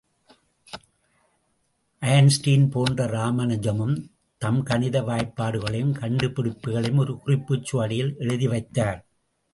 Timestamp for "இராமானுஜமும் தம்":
3.05-4.63